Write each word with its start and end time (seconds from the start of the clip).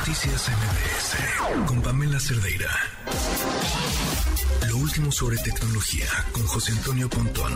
Noticias 0.00 0.48
MBS 0.48 1.66
con 1.68 1.82
Pamela 1.82 2.18
Cerdeira. 2.18 2.70
Lo 4.70 4.78
último 4.78 5.12
sobre 5.12 5.36
tecnología 5.36 6.06
con 6.32 6.42
José 6.44 6.72
Antonio 6.72 7.06
Pontón. 7.10 7.52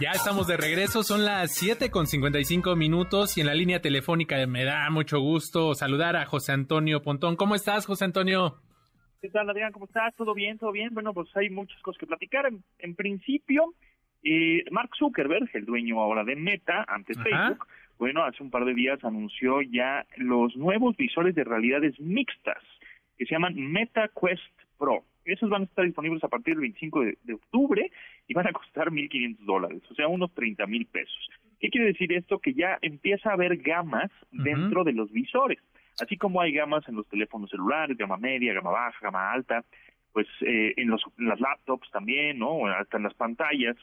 Ya 0.00 0.12
estamos 0.12 0.46
de 0.46 0.58
regreso, 0.58 1.02
son 1.02 1.24
las 1.24 1.52
7 1.56 1.90
con 1.90 2.06
55 2.06 2.76
minutos 2.76 3.36
y 3.36 3.40
en 3.40 3.48
la 3.48 3.54
línea 3.54 3.82
telefónica 3.82 4.36
me 4.46 4.64
da 4.64 4.88
mucho 4.90 5.18
gusto 5.18 5.74
saludar 5.74 6.14
a 6.14 6.26
José 6.26 6.52
Antonio 6.52 7.02
Pontón. 7.02 7.34
¿Cómo 7.34 7.56
estás, 7.56 7.84
José 7.84 8.04
Antonio? 8.04 8.60
¿Qué 9.20 9.28
tal, 9.28 9.50
Adrián? 9.50 9.72
¿Cómo 9.72 9.84
estás? 9.84 10.14
¿Todo 10.16 10.32
bien? 10.34 10.56
¿Todo 10.56 10.72
bien? 10.72 10.94
Bueno, 10.94 11.12
pues 11.12 11.28
hay 11.36 11.50
muchas 11.50 11.80
cosas 11.82 11.98
que 11.98 12.06
platicar. 12.06 12.48
En, 12.78 12.94
principio, 12.94 13.74
eh, 14.22 14.64
Mark 14.70 14.90
Zuckerberg, 14.96 15.48
el 15.54 15.64
dueño 15.64 16.00
ahora 16.00 16.24
de 16.24 16.36
Meta, 16.36 16.84
antes 16.88 17.16
Facebook, 17.22 17.66
bueno, 17.98 18.24
hace 18.24 18.42
un 18.42 18.50
par 18.50 18.64
de 18.64 18.74
días 18.74 19.02
anunció 19.04 19.60
ya 19.60 20.06
los 20.16 20.56
nuevos 20.56 20.96
visores 20.96 21.34
de 21.34 21.44
realidades 21.44 22.00
mixtas 22.00 22.62
que 23.18 23.26
se 23.26 23.34
llaman 23.34 23.54
Meta 23.54 24.08
Quest 24.08 24.42
Pro. 24.78 25.04
Esos 25.26 25.50
van 25.50 25.62
a 25.62 25.64
estar 25.66 25.84
disponibles 25.84 26.24
a 26.24 26.28
partir 26.28 26.54
del 26.54 26.62
25 26.62 27.00
de, 27.22 27.34
octubre 27.34 27.90
y 28.26 28.32
van 28.32 28.46
a 28.46 28.52
costar 28.52 28.90
1.500 28.90 29.36
dólares, 29.40 29.82
o 29.90 29.94
sea, 29.94 30.08
unos 30.08 30.32
30 30.32 30.66
mil 30.66 30.86
pesos. 30.86 31.28
¿Qué 31.60 31.68
quiere 31.68 31.88
decir 31.88 32.10
esto? 32.14 32.38
Que 32.38 32.54
ya 32.54 32.78
empieza 32.80 33.28
a 33.28 33.34
haber 33.34 33.58
gamas 33.58 34.10
dentro 34.30 34.82
de 34.82 34.94
los 34.94 35.12
visores. 35.12 35.58
Así 36.00 36.16
como 36.16 36.40
hay 36.40 36.52
gamas 36.52 36.88
en 36.88 36.96
los 36.96 37.06
teléfonos 37.06 37.50
celulares, 37.50 37.98
gama 37.98 38.16
media, 38.16 38.54
gama 38.54 38.70
baja, 38.70 38.98
gama 39.02 39.30
alta, 39.30 39.62
pues 40.12 40.26
eh, 40.40 40.72
en, 40.78 40.88
los, 40.88 41.02
las 41.18 41.38
laptops 41.38 41.90
también, 41.90 42.38
¿no? 42.38 42.66
Hasta 42.66 42.96
en 42.96 43.02
las 43.02 43.14
pantallas, 43.14 43.76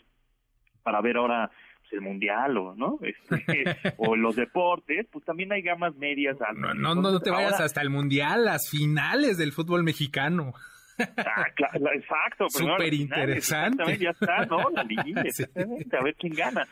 para 0.87 1.01
ver 1.01 1.17
ahora 1.17 1.51
pues, 1.81 1.91
el 1.91 1.99
mundial 1.99 2.55
o 2.55 2.73
no 2.73 2.97
este, 3.01 3.43
o 3.97 4.15
los 4.15 4.37
deportes 4.37 5.05
pues 5.11 5.25
también 5.25 5.51
hay 5.51 5.61
gamas 5.61 5.93
medias 5.97 6.37
altas. 6.39 6.75
No 6.75 6.95
no, 6.95 7.11
no 7.11 7.19
te 7.19 7.29
vayas 7.29 7.59
hasta 7.59 7.81
el 7.81 7.89
mundial 7.89 8.45
las 8.45 8.69
finales 8.69 9.37
del 9.37 9.51
fútbol 9.51 9.83
mexicano 9.83 10.53
Ah, 10.99 11.45
claro, 11.55 11.93
exacto. 11.93 12.49
Súper 12.49 12.93
interesante. 12.93 13.97
Ya 13.97 14.11
está, 14.11 14.45
¿no? 14.45 14.69
La 14.69 14.83
liguilla, 14.83 15.23
a 15.99 16.03
ver 16.03 16.15
quién 16.15 16.33
gana. 16.33 16.67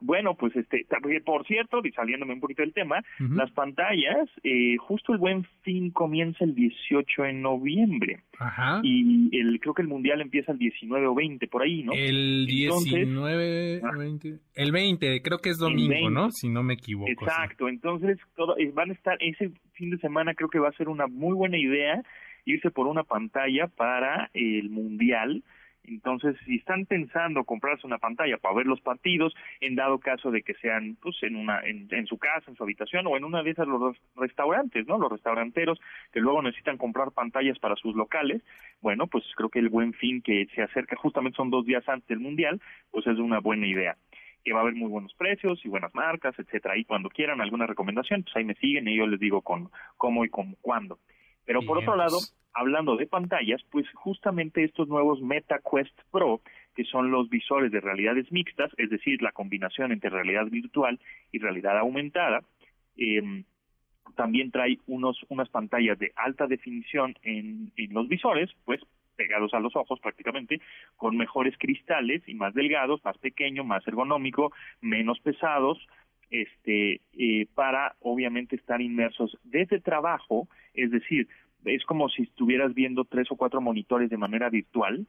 Bueno, 0.00 0.34
pues 0.34 0.54
este, 0.56 0.86
por 1.24 1.46
cierto, 1.46 1.80
y 1.84 1.92
saliéndome 1.92 2.34
un 2.34 2.40
poquito 2.40 2.62
del 2.62 2.72
tema, 2.72 3.02
las 3.18 3.50
pantallas, 3.52 4.28
eh, 4.42 4.76
justo 4.78 5.12
el 5.12 5.18
buen 5.18 5.44
fin 5.62 5.90
comienza 5.90 6.44
el 6.44 6.54
18 6.54 7.22
de 7.22 7.32
noviembre. 7.32 8.20
Ajá. 8.38 8.80
Y 8.82 9.36
el, 9.38 9.60
creo 9.60 9.74
que 9.74 9.82
el 9.82 9.88
mundial 9.88 10.20
empieza 10.20 10.52
el 10.52 10.58
19 10.58 11.06
o 11.06 11.14
20, 11.14 11.46
por 11.48 11.62
ahí, 11.62 11.82
¿no? 11.82 11.92
El 11.92 12.46
19, 12.46 13.80
20, 13.98 14.28
ah. 14.34 14.50
el 14.54 14.72
20, 14.72 15.22
creo 15.22 15.38
que 15.38 15.50
es 15.50 15.58
domingo, 15.58 16.10
¿no? 16.10 16.30
Si 16.30 16.48
no 16.48 16.62
me 16.62 16.74
equivoco. 16.74 17.10
Exacto, 17.10 17.68
entonces 17.68 18.18
todo, 18.36 18.56
eh, 18.58 18.70
van 18.74 18.90
a 18.90 18.94
estar, 18.94 19.16
ese 19.20 19.50
fin 19.74 19.90
de 19.90 19.98
semana 19.98 20.34
creo 20.34 20.48
que 20.48 20.58
va 20.58 20.68
a 20.68 20.72
ser 20.72 20.88
una 20.88 21.06
muy 21.06 21.34
buena 21.34 21.58
idea 21.58 22.02
irse 22.50 22.70
por 22.70 22.86
una 22.86 23.04
pantalla 23.04 23.68
para 23.68 24.30
el 24.34 24.70
Mundial. 24.70 25.42
Entonces, 25.84 26.36
si 26.44 26.56
están 26.56 26.84
pensando 26.84 27.44
comprarse 27.44 27.86
una 27.86 27.98
pantalla 27.98 28.36
para 28.36 28.54
ver 28.54 28.66
los 28.66 28.80
partidos, 28.80 29.34
en 29.60 29.76
dado 29.76 29.98
caso 29.98 30.30
de 30.30 30.42
que 30.42 30.54
sean 30.54 30.96
pues 31.00 31.16
en 31.22 31.36
una 31.36 31.60
en, 31.64 32.06
su 32.06 32.18
casa, 32.18 32.50
en 32.50 32.56
su 32.56 32.62
habitación 32.62 33.06
o 33.06 33.16
en 33.16 33.24
una 33.24 33.42
de 33.42 33.50
esas 33.50 33.66
los 33.66 33.96
restaurantes, 34.14 34.86
¿no? 34.86 34.98
Los 34.98 35.10
restauranteros 35.10 35.80
que 36.12 36.20
luego 36.20 36.42
necesitan 36.42 36.76
comprar 36.76 37.12
pantallas 37.12 37.58
para 37.58 37.76
sus 37.76 37.96
locales, 37.96 38.42
bueno, 38.80 39.06
pues 39.06 39.24
creo 39.36 39.48
que 39.48 39.58
el 39.58 39.70
buen 39.70 39.94
fin 39.94 40.22
que 40.22 40.46
se 40.54 40.62
acerca 40.62 40.96
justamente 40.96 41.36
son 41.36 41.50
dos 41.50 41.64
días 41.64 41.88
antes 41.88 42.08
del 42.08 42.20
mundial, 42.20 42.60
pues 42.90 43.06
es 43.06 43.18
una 43.18 43.40
buena 43.40 43.66
idea 43.66 43.96
que 44.44 44.52
va 44.52 44.60
a 44.60 44.62
haber 44.62 44.74
muy 44.74 44.88
buenos 44.88 45.12
precios 45.14 45.60
y 45.64 45.68
buenas 45.68 45.94
marcas, 45.94 46.34
etcétera. 46.38 46.76
Y 46.78 46.84
cuando 46.84 47.10
quieran 47.10 47.40
alguna 47.40 47.66
recomendación, 47.66 48.22
pues 48.22 48.36
ahí 48.36 48.44
me 48.44 48.54
siguen 48.54 48.88
y 48.88 48.96
yo 48.96 49.06
les 49.06 49.20
digo 49.20 49.42
con 49.42 49.70
cómo 49.96 50.24
y 50.24 50.30
con 50.30 50.54
cuándo. 50.60 50.98
Pero 51.44 51.62
por 51.62 51.78
otro 51.78 51.96
lado, 51.96 52.18
hablando 52.54 52.96
de 52.96 53.06
pantallas, 53.06 53.62
pues 53.70 53.86
justamente 53.94 54.64
estos 54.64 54.88
nuevos 54.88 55.20
Meta 55.20 55.58
Quest 55.58 55.98
Pro, 56.10 56.40
que 56.74 56.84
son 56.84 57.10
los 57.10 57.28
visores 57.28 57.70
de 57.72 57.80
realidades 57.80 58.30
mixtas, 58.32 58.70
es 58.76 58.90
decir, 58.90 59.22
la 59.22 59.32
combinación 59.32 59.92
entre 59.92 60.10
realidad 60.10 60.46
virtual 60.46 60.98
y 61.32 61.38
realidad 61.38 61.78
aumentada, 61.78 62.42
eh, 62.96 63.44
también 64.16 64.50
trae 64.50 64.78
unos, 64.86 65.18
unas 65.28 65.48
pantallas 65.48 65.98
de 65.98 66.12
alta 66.16 66.46
definición 66.46 67.14
en, 67.22 67.72
en 67.76 67.94
los 67.94 68.08
visores, 68.08 68.50
pues 68.64 68.80
pegados 69.16 69.52
a 69.52 69.60
los 69.60 69.76
ojos 69.76 70.00
prácticamente, 70.00 70.60
con 70.96 71.16
mejores 71.16 71.54
cristales 71.58 72.22
y 72.26 72.34
más 72.34 72.54
delgados, 72.54 73.04
más 73.04 73.18
pequeño, 73.18 73.64
más 73.64 73.86
ergonómico, 73.86 74.52
menos 74.80 75.20
pesados, 75.20 75.78
este, 76.30 77.00
eh, 77.18 77.46
para 77.54 77.96
obviamente 78.00 78.56
estar 78.56 78.80
inmersos 78.80 79.36
desde 79.42 79.80
trabajo, 79.80 80.48
es 80.74 80.90
decir, 80.90 81.28
es 81.64 81.84
como 81.84 82.08
si 82.08 82.22
estuvieras 82.22 82.74
viendo 82.74 83.04
tres 83.04 83.30
o 83.30 83.36
cuatro 83.36 83.60
monitores 83.60 84.10
de 84.10 84.16
manera 84.16 84.48
virtual, 84.50 85.06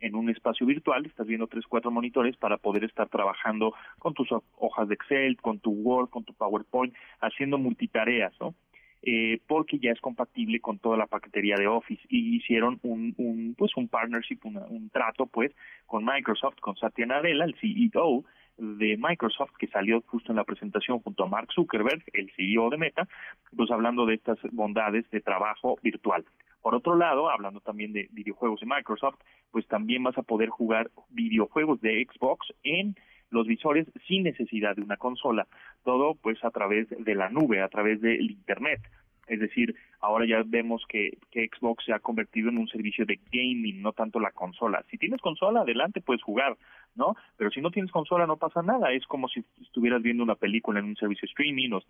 en 0.00 0.14
un 0.14 0.30
espacio 0.30 0.66
virtual, 0.66 1.06
estás 1.06 1.26
viendo 1.26 1.46
tres 1.46 1.64
o 1.66 1.68
cuatro 1.68 1.90
monitores 1.90 2.36
para 2.36 2.56
poder 2.56 2.84
estar 2.84 3.08
trabajando 3.08 3.74
con 3.98 4.14
tus 4.14 4.28
hojas 4.56 4.88
de 4.88 4.94
Excel, 4.94 5.36
con 5.36 5.58
tu 5.60 5.70
Word, 5.70 6.08
con 6.08 6.24
tu 6.24 6.32
PowerPoint, 6.34 6.94
haciendo 7.20 7.58
multitareas, 7.58 8.32
¿no? 8.40 8.54
Eh, 9.02 9.40
porque 9.46 9.78
ya 9.78 9.92
es 9.92 10.00
compatible 10.00 10.60
con 10.60 10.78
toda 10.78 10.98
la 10.98 11.06
paquetería 11.06 11.56
de 11.56 11.66
Office 11.66 12.02
y 12.10 12.36
hicieron 12.36 12.78
un, 12.82 13.14
un 13.16 13.54
pues 13.56 13.74
un 13.76 13.88
partnership, 13.88 14.38
un 14.44 14.90
trato 14.90 15.24
pues 15.24 15.52
con 15.86 16.04
Microsoft, 16.04 16.60
con 16.60 16.76
Satya 16.76 17.06
Nadella, 17.06 17.44
el 17.44 17.54
CEO, 17.54 18.24
de 18.60 18.96
Microsoft 18.98 19.52
que 19.58 19.66
salió 19.68 20.02
justo 20.06 20.32
en 20.32 20.36
la 20.36 20.44
presentación 20.44 21.00
junto 21.00 21.24
a 21.24 21.28
Mark 21.28 21.48
Zuckerberg, 21.52 22.02
el 22.12 22.30
CEO 22.36 22.70
de 22.70 22.76
Meta, 22.76 23.08
pues 23.56 23.70
hablando 23.70 24.06
de 24.06 24.14
estas 24.14 24.38
bondades 24.52 25.08
de 25.10 25.20
trabajo 25.20 25.78
virtual. 25.82 26.24
Por 26.60 26.74
otro 26.74 26.94
lado, 26.94 27.30
hablando 27.30 27.60
también 27.60 27.92
de 27.92 28.08
videojuegos 28.12 28.60
de 28.60 28.66
Microsoft, 28.66 29.18
pues 29.50 29.66
también 29.66 30.02
vas 30.02 30.18
a 30.18 30.22
poder 30.22 30.50
jugar 30.50 30.90
videojuegos 31.08 31.80
de 31.80 32.06
Xbox 32.06 32.52
en 32.62 32.94
los 33.30 33.46
visores 33.46 33.86
sin 34.06 34.24
necesidad 34.24 34.76
de 34.76 34.82
una 34.82 34.96
consola, 34.96 35.46
todo 35.84 36.16
pues 36.16 36.44
a 36.44 36.50
través 36.50 36.88
de 36.90 37.14
la 37.14 37.30
nube, 37.30 37.62
a 37.62 37.68
través 37.68 38.00
del 38.00 38.30
Internet. 38.30 38.80
Es 39.30 39.38
decir, 39.38 39.76
ahora 40.00 40.26
ya 40.26 40.42
vemos 40.44 40.84
que, 40.88 41.16
que, 41.30 41.48
Xbox 41.48 41.84
se 41.84 41.92
ha 41.92 42.00
convertido 42.00 42.48
en 42.48 42.58
un 42.58 42.66
servicio 42.66 43.06
de 43.06 43.20
gaming, 43.30 43.80
no 43.80 43.92
tanto 43.92 44.18
la 44.18 44.32
consola. 44.32 44.84
Si 44.90 44.98
tienes 44.98 45.20
consola, 45.20 45.60
adelante 45.60 46.00
puedes 46.00 46.20
jugar, 46.20 46.56
¿no? 46.96 47.14
Pero 47.36 47.50
si 47.50 47.60
no 47.60 47.70
tienes 47.70 47.92
consola 47.92 48.26
no 48.26 48.38
pasa 48.38 48.60
nada, 48.60 48.92
es 48.92 49.06
como 49.06 49.28
si 49.28 49.44
estuvieras 49.62 50.02
viendo 50.02 50.24
una 50.24 50.34
película 50.34 50.80
en 50.80 50.86
un 50.86 50.96
servicio 50.96 51.26
streaming 51.26 51.70
o 51.70 51.82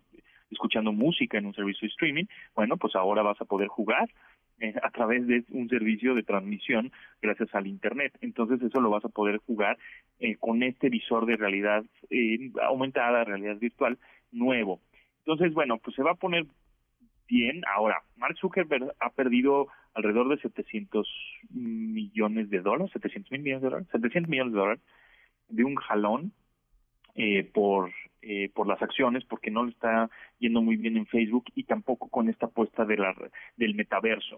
escuchando 0.51 0.91
música 0.91 1.39
en 1.39 1.47
un 1.47 1.55
servicio 1.55 1.87
streaming, 1.87 2.25
bueno, 2.53 2.77
pues 2.77 2.95
ahora 2.95 3.23
vas 3.23 3.41
a 3.41 3.45
poder 3.45 3.69
jugar 3.69 4.07
eh, 4.59 4.75
a 4.83 4.91
través 4.91 5.25
de 5.25 5.43
un 5.49 5.67
servicio 5.67 6.13
de 6.13 6.21
transmisión 6.21 6.91
gracias 7.23 7.49
al 7.55 7.65
internet. 7.65 8.15
Entonces 8.21 8.61
eso 8.61 8.79
lo 8.81 8.91
vas 8.91 9.03
a 9.03 9.09
poder 9.09 9.37
jugar 9.37 9.79
eh, 10.19 10.35
con 10.35 10.61
este 10.61 10.89
visor 10.89 11.25
de 11.25 11.37
realidad 11.37 11.83
eh, 12.11 12.51
aumentada, 12.61 13.23
realidad 13.23 13.57
virtual 13.57 13.97
nuevo. 14.31 14.79
Entonces, 15.25 15.53
bueno, 15.53 15.77
pues 15.77 15.95
se 15.95 16.03
va 16.03 16.11
a 16.11 16.15
poner 16.15 16.45
bien. 17.31 17.61
Ahora, 17.73 18.03
Mark 18.17 18.37
Zuckerberg 18.37 18.93
ha 18.99 19.09
perdido 19.11 19.67
alrededor 19.93 20.29
de 20.29 20.41
700 20.41 21.07
millones 21.49 22.49
de 22.49 22.59
dólares, 22.59 22.91
700 22.93 23.31
mil 23.31 23.41
millones 23.41 23.61
de 23.63 23.69
dólares, 23.69 23.87
700 23.91 24.29
millones 24.29 24.53
de 24.53 24.59
dólares 24.59 24.81
de 25.49 25.63
un 25.63 25.75
jalón 25.75 26.33
eh, 27.15 27.43
por 27.43 27.91
eh, 28.23 28.51
por 28.53 28.67
las 28.67 28.79
acciones 28.83 29.25
porque 29.25 29.49
no 29.49 29.65
le 29.65 29.71
está 29.71 30.07
yendo 30.37 30.61
muy 30.61 30.75
bien 30.75 30.95
en 30.95 31.07
Facebook 31.07 31.45
y 31.55 31.63
tampoco 31.63 32.07
con 32.07 32.29
esta 32.29 32.45
apuesta 32.45 32.85
de 32.85 32.97
la, 32.97 33.15
del 33.57 33.73
metaverso. 33.73 34.37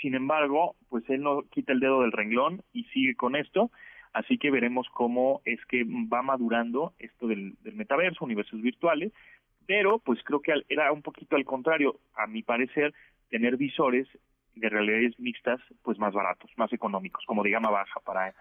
Sin 0.00 0.16
embargo, 0.16 0.74
pues 0.88 1.08
él 1.08 1.22
no 1.22 1.42
quita 1.42 1.72
el 1.72 1.78
dedo 1.78 2.02
del 2.02 2.10
renglón 2.10 2.62
y 2.72 2.82
sigue 2.86 3.14
con 3.14 3.36
esto, 3.36 3.70
así 4.12 4.38
que 4.38 4.50
veremos 4.50 4.88
cómo 4.92 5.40
es 5.44 5.64
que 5.66 5.84
va 5.84 6.22
madurando 6.22 6.94
esto 6.98 7.28
del, 7.28 7.54
del 7.62 7.76
metaverso, 7.76 8.24
universos 8.24 8.60
virtuales, 8.60 9.12
pero 9.66 9.98
pues 9.98 10.20
creo 10.24 10.40
que 10.40 10.52
era 10.68 10.92
un 10.92 11.02
poquito 11.02 11.36
al 11.36 11.44
contrario, 11.44 11.98
a 12.14 12.26
mi 12.26 12.42
parecer, 12.42 12.92
tener 13.30 13.56
visores 13.56 14.06
de 14.54 14.68
realidades 14.68 15.18
mixtas 15.18 15.60
pues 15.82 15.98
más 15.98 16.12
baratos, 16.12 16.50
más 16.56 16.72
económicos, 16.72 17.24
como 17.26 17.42
de 17.42 17.50
gama 17.50 17.70
baja 17.70 18.00
para 18.04 18.34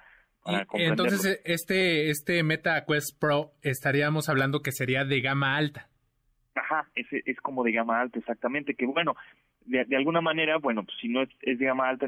entonces, 0.74 1.40
este, 1.46 2.10
este 2.10 2.44
Meta 2.44 2.84
Quest 2.86 3.20
Pro 3.20 3.52
estaríamos 3.62 4.28
hablando 4.30 4.62
que 4.62 4.72
sería 4.72 5.06
de 5.06 5.22
gama 5.22 5.56
alta. 5.56 5.88
Ajá, 6.56 6.90
es, 6.96 7.08
es 7.12 7.40
como 7.42 7.64
de 7.64 7.72
gama 7.72 8.02
alta, 8.02 8.20
exactamente. 8.20 8.74
Que 8.74 8.86
bueno, 8.86 9.16
de, 9.66 9.96
alguna 9.96 10.22
manera, 10.22 10.58
bueno, 10.58 10.84
pues 10.84 10.98
si 11.00 11.08
no 11.08 11.22
es, 11.22 11.30
es, 11.42 11.60
de 11.60 11.66
gama 11.66 11.88
alta, 11.88 12.08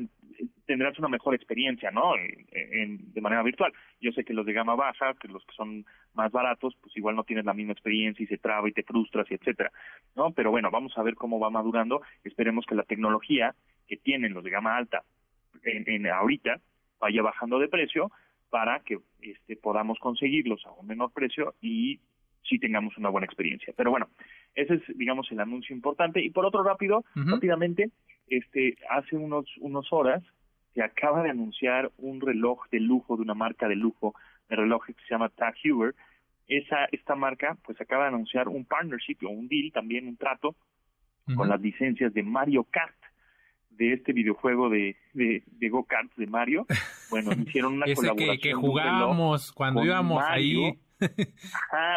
tendrás 0.65 0.97
una 0.99 1.07
mejor 1.07 1.35
experiencia, 1.35 1.91
¿no? 1.91 2.15
En, 2.17 3.13
de 3.13 3.21
manera 3.21 3.43
virtual. 3.43 3.71
Yo 4.01 4.11
sé 4.11 4.23
que 4.23 4.33
los 4.33 4.45
de 4.45 4.53
gama 4.53 4.75
baja, 4.75 5.13
que 5.15 5.27
los 5.27 5.45
que 5.45 5.53
son 5.55 5.85
más 6.13 6.31
baratos, 6.31 6.75
pues 6.81 6.95
igual 6.97 7.15
no 7.15 7.23
tienes 7.23 7.45
la 7.45 7.53
misma 7.53 7.73
experiencia 7.73 8.23
y 8.23 8.27
se 8.27 8.37
traba 8.37 8.67
y 8.67 8.71
te 8.71 8.83
frustras 8.83 9.29
y 9.29 9.35
etcétera, 9.35 9.71
¿no? 10.15 10.31
Pero 10.31 10.51
bueno, 10.51 10.71
vamos 10.71 10.97
a 10.97 11.03
ver 11.03 11.15
cómo 11.15 11.39
va 11.39 11.49
madurando. 11.49 12.01
Esperemos 12.23 12.65
que 12.65 12.75
la 12.75 12.83
tecnología 12.83 13.55
que 13.87 13.97
tienen 13.97 14.33
los 14.33 14.43
de 14.43 14.49
gama 14.49 14.75
alta 14.75 15.03
en, 15.63 15.83
en 15.87 16.07
ahorita 16.07 16.59
vaya 16.99 17.21
bajando 17.21 17.59
de 17.59 17.67
precio 17.67 18.11
para 18.49 18.79
que 18.81 18.99
este, 19.21 19.55
podamos 19.55 19.99
conseguirlos 19.99 20.65
a 20.65 20.71
un 20.73 20.87
menor 20.87 21.11
precio 21.11 21.55
y 21.61 21.99
sí 22.47 22.59
tengamos 22.59 22.97
una 22.97 23.09
buena 23.09 23.25
experiencia. 23.25 23.73
Pero 23.75 23.91
bueno, 23.91 24.09
ese 24.55 24.75
es, 24.75 24.81
digamos, 24.97 25.31
el 25.31 25.39
anuncio 25.39 25.75
importante. 25.75 26.21
Y 26.21 26.29
por 26.29 26.45
otro 26.45 26.63
rápido, 26.63 27.03
rápidamente, 27.15 27.91
este, 28.27 28.77
hace 28.89 29.15
unos, 29.15 29.45
unos 29.59 29.91
horas 29.91 30.23
se 30.73 30.81
acaba 30.81 31.21
de 31.23 31.29
anunciar 31.29 31.91
un 31.97 32.21
reloj 32.21 32.67
de 32.71 32.79
lujo 32.79 33.15
de 33.15 33.21
una 33.21 33.33
marca 33.33 33.67
de 33.67 33.75
lujo 33.75 34.15
de 34.49 34.55
relojes 34.55 34.95
que 34.95 35.03
se 35.03 35.13
llama 35.13 35.29
Tag 35.29 35.55
Heuer. 35.63 35.95
Esa, 36.47 36.85
esta 36.91 37.15
marca, 37.15 37.57
pues 37.63 37.79
acaba 37.79 38.03
de 38.03 38.09
anunciar 38.09 38.47
un 38.47 38.65
partnership 38.65 39.17
o 39.23 39.29
un 39.29 39.47
deal, 39.47 39.71
también 39.71 40.07
un 40.07 40.17
trato 40.17 40.55
con 41.35 41.47
las 41.47 41.61
licencias 41.61 42.13
de 42.13 42.21
Mario 42.21 42.65
Kart 42.65 42.97
de 43.69 43.93
este 43.93 44.13
videojuego 44.13 44.69
de, 44.69 44.97
de, 45.13 45.43
de 45.47 45.69
Go 45.69 45.85
Karts 45.85 46.15
de 46.17 46.27
Mario. 46.27 46.65
Bueno, 47.09 47.31
hicieron 47.47 47.73
una 47.73 47.85
colaboración. 47.93 48.35
Que, 48.37 48.49
que 48.49 48.53
jugábamos 48.53 49.51
cuando 49.51 49.83
íbamos 49.83 50.21
ahí. 50.25 50.77
Pues 50.97 51.11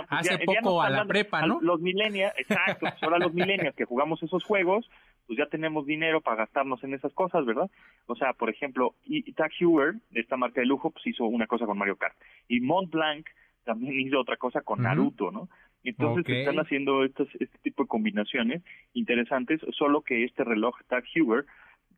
Hace 0.09 0.39
poco 0.45 0.83
a 0.83 0.91
la 0.91 1.05
prepa, 1.05 1.47
¿no? 1.47 1.61
Los 1.61 1.81
millennials, 1.81 2.35
exacto, 2.39 2.81
pues 2.81 3.03
ahora 3.03 3.19
los 3.19 3.35
millennials 3.35 3.75
que 3.75 3.85
jugamos 3.85 4.23
esos 4.23 4.45
juegos, 4.45 4.89
pues 5.27 5.39
ya 5.39 5.47
tenemos 5.47 5.87
dinero 5.87 6.21
para 6.21 6.39
gastarnos 6.39 6.83
en 6.85 6.95
esas 6.95 7.13
cosas, 7.13 7.45
¿verdad? 7.45 7.71
O 8.07 8.15
sea, 8.15 8.33
por 8.33 8.51
ejemplo, 8.51 8.95
y 9.05 9.33
Tag 9.33 9.51
Heuer, 9.59 9.95
esta 10.13 10.37
marca 10.37 10.61
de 10.61 10.67
lujo, 10.67 10.91
pues 10.91 11.07
hizo 11.07 11.25
una 11.25 11.47
cosa 11.47 11.67
con 11.67 11.79
Mario 11.79 11.97
Kart. 11.97 12.17
Y 12.49 12.61
Mont 12.61 12.91
Blanc 12.91 13.27
también 13.65 14.01
hizo 14.01 14.21
otra 14.21 14.37
cosa 14.37 14.61
con 14.63 14.83
Naruto, 14.83 15.31
¿no? 15.31 15.49
Entonces 15.83 16.29
están 16.29 16.59
haciendo 16.59 17.05
estos, 17.05 17.29
este 17.39 17.59
tipo 17.59 17.85
de 17.85 17.89
combinaciones 17.89 18.63
interesantes, 18.93 19.61
solo 19.73 20.03
que 20.03 20.25
este 20.25 20.43
reloj 20.43 20.75
Tag 20.89 21.05
Heuer 21.15 21.47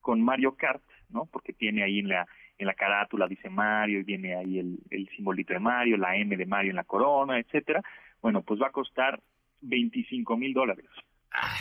con 0.00 0.20
Mario 0.20 0.56
Kart, 0.56 0.82
¿no? 1.08 1.26
Porque 1.26 1.54
tiene 1.54 1.82
ahí 1.82 2.00
en 2.00 2.08
la 2.08 2.26
en 2.58 2.66
la 2.66 2.74
carátula 2.74 3.26
dice 3.26 3.48
Mario 3.48 4.00
y 4.00 4.02
viene 4.02 4.34
ahí 4.34 4.58
el, 4.58 4.78
el 4.90 5.08
simbolito 5.10 5.52
de 5.52 5.60
Mario, 5.60 5.96
la 5.96 6.16
M 6.16 6.36
de 6.36 6.46
Mario 6.46 6.70
en 6.70 6.76
la 6.76 6.84
corona, 6.84 7.38
etcétera. 7.38 7.82
Bueno, 8.20 8.42
pues 8.42 8.60
va 8.60 8.66
a 8.66 8.72
costar 8.72 9.20
25 9.62 10.36
mil 10.36 10.52
dólares. 10.52 10.86
Ah, 11.32 11.56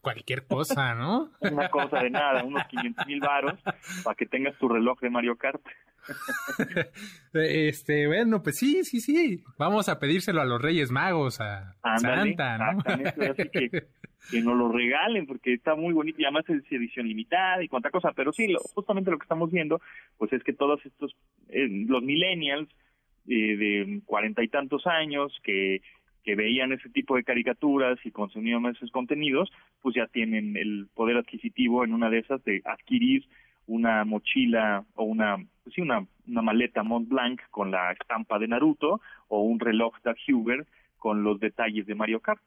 cualquier 0.00 0.46
cosa, 0.46 0.94
¿no? 0.94 1.30
Una 1.40 1.68
cosa 1.68 1.98
de 1.98 2.10
nada, 2.10 2.44
unos 2.44 2.64
500 2.66 3.06
mil 3.06 3.20
varos 3.20 3.60
para 4.04 4.14
que 4.14 4.26
tengas 4.26 4.56
tu 4.58 4.68
reloj 4.68 5.00
de 5.00 5.10
Mario 5.10 5.36
Kart. 5.36 5.60
este, 7.32 8.06
bueno, 8.06 8.42
pues 8.42 8.58
sí, 8.58 8.84
sí, 8.84 9.00
sí. 9.00 9.42
Vamos 9.58 9.88
a 9.88 9.98
pedírselo 9.98 10.40
a 10.40 10.44
los 10.44 10.60
Reyes 10.60 10.90
Magos, 10.90 11.40
a 11.40 11.74
Santa, 11.98 12.58
¿no? 12.58 12.82
Así 12.84 13.48
que, 13.50 13.70
que 14.30 14.40
nos 14.42 14.56
lo 14.56 14.70
regalen 14.70 15.26
porque 15.26 15.54
está 15.54 15.74
muy 15.74 15.92
bonito 15.92 16.20
y 16.20 16.24
además 16.24 16.44
es 16.48 16.62
edición 16.70 17.08
limitada 17.08 17.62
y 17.62 17.68
cuánta 17.68 17.90
cosa. 17.90 18.12
Pero 18.14 18.32
sí, 18.32 18.54
justamente 18.74 19.10
lo 19.10 19.18
que 19.18 19.24
estamos 19.24 19.50
viendo, 19.50 19.80
pues 20.18 20.32
es 20.32 20.42
que 20.42 20.52
todos 20.52 20.84
estos, 20.84 21.14
eh, 21.48 21.68
los 21.86 22.02
millennials 22.02 22.68
eh, 23.28 23.56
de 23.56 24.00
cuarenta 24.04 24.42
y 24.42 24.48
tantos 24.48 24.86
años 24.86 25.38
que 25.42 25.82
que 26.22 26.34
veían 26.36 26.72
ese 26.72 26.88
tipo 26.88 27.16
de 27.16 27.24
caricaturas 27.24 27.98
y 28.04 28.10
consumían 28.10 28.64
esos 28.66 28.90
contenidos, 28.90 29.50
pues 29.80 29.94
ya 29.94 30.06
tienen 30.06 30.56
el 30.56 30.88
poder 30.94 31.16
adquisitivo 31.16 31.84
en 31.84 31.92
una 31.92 32.10
de 32.10 32.18
esas 32.20 32.42
de 32.44 32.62
adquirir 32.64 33.26
una 33.66 34.04
mochila 34.04 34.84
o 34.94 35.04
una, 35.04 35.36
pues 35.62 35.74
sí, 35.74 35.80
una, 35.80 36.06
una 36.26 36.42
maleta 36.42 36.82
Mont 36.82 37.08
Blanc 37.08 37.40
con 37.50 37.70
la 37.70 37.92
estampa 37.92 38.38
de 38.38 38.48
Naruto 38.48 39.00
o 39.28 39.42
un 39.42 39.60
reloj 39.60 39.94
de 40.02 40.14
Huber 40.32 40.66
con 40.98 41.24
los 41.24 41.40
detalles 41.40 41.86
de 41.86 41.94
Mario 41.94 42.20
Kart. 42.20 42.42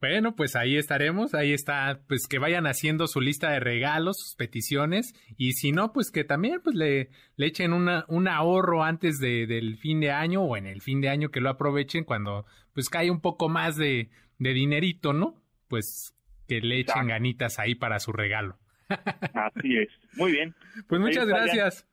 Bueno, 0.00 0.34
pues 0.36 0.54
ahí 0.54 0.76
estaremos, 0.76 1.34
ahí 1.34 1.54
está, 1.54 2.00
pues 2.08 2.26
que 2.28 2.38
vayan 2.38 2.66
haciendo 2.66 3.06
su 3.06 3.22
lista 3.22 3.50
de 3.50 3.60
regalos, 3.60 4.18
sus 4.18 4.34
peticiones, 4.36 5.14
y 5.38 5.52
si 5.52 5.72
no, 5.72 5.94
pues 5.94 6.10
que 6.10 6.24
también 6.24 6.60
pues 6.62 6.76
le, 6.76 7.08
le 7.36 7.46
echen 7.46 7.72
una, 7.72 8.04
un 8.08 8.28
ahorro 8.28 8.82
antes 8.82 9.18
de, 9.18 9.46
del 9.46 9.78
fin 9.78 10.00
de 10.00 10.10
año 10.10 10.42
o 10.42 10.58
en 10.58 10.66
el 10.66 10.82
fin 10.82 11.00
de 11.00 11.08
año 11.08 11.30
que 11.30 11.40
lo 11.40 11.48
aprovechen 11.48 12.04
cuando 12.04 12.44
pues 12.74 12.90
cae 12.90 13.10
un 13.10 13.22
poco 13.22 13.48
más 13.48 13.76
de, 13.76 14.10
de 14.38 14.52
dinerito, 14.52 15.14
¿no? 15.14 15.40
Pues 15.68 16.14
que 16.48 16.60
le 16.60 16.80
echen 16.80 17.06
ganitas 17.06 17.58
ahí 17.58 17.74
para 17.74 17.98
su 17.98 18.12
regalo. 18.12 18.58
Así 18.88 19.78
es. 19.78 19.88
Muy 20.16 20.32
bien. 20.32 20.54
Pues 20.88 21.00
muchas 21.00 21.26
gracias. 21.26 21.86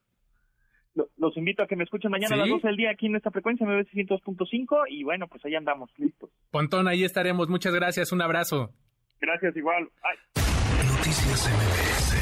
Los 1.17 1.37
invito 1.37 1.63
a 1.63 1.67
que 1.67 1.77
me 1.77 1.85
escuchen 1.85 2.11
mañana 2.11 2.35
a 2.35 2.39
las 2.39 2.49
12 2.49 2.67
del 2.67 2.75
día 2.75 2.91
aquí 2.91 3.05
en 3.05 3.15
esta 3.15 3.31
frecuencia, 3.31 3.65
MBC 3.65 3.91
102.5 3.93 4.83
y 4.89 5.03
bueno, 5.03 5.27
pues 5.27 5.43
ahí 5.45 5.55
andamos, 5.55 5.89
listos. 5.97 6.29
Pontón, 6.51 6.87
ahí 6.89 7.05
estaremos. 7.05 7.47
Muchas 7.47 7.73
gracias, 7.73 8.11
un 8.11 8.21
abrazo. 8.21 8.71
Gracias, 9.21 9.55
igual. 9.55 9.89
Noticias 10.85 11.49
MBS 11.49 12.20